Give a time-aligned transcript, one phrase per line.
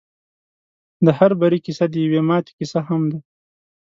[1.05, 3.19] د هر بري کيسه د يوې ماتې کيسه هم ده.